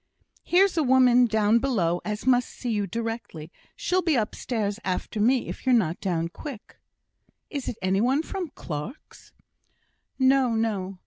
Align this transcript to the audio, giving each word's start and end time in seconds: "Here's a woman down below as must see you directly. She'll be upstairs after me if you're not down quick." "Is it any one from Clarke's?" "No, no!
"Here's 0.43 0.77
a 0.77 0.81
woman 0.81 1.27
down 1.27 1.59
below 1.59 2.01
as 2.03 2.25
must 2.25 2.49
see 2.49 2.71
you 2.71 2.87
directly. 2.87 3.51
She'll 3.75 4.01
be 4.01 4.15
upstairs 4.15 4.79
after 4.83 5.19
me 5.19 5.47
if 5.47 5.63
you're 5.63 5.75
not 5.75 6.01
down 6.01 6.29
quick." 6.29 6.77
"Is 7.51 7.67
it 7.67 7.77
any 7.83 8.01
one 8.01 8.23
from 8.23 8.47
Clarke's?" 8.55 9.31
"No, 10.17 10.55
no! 10.55 10.97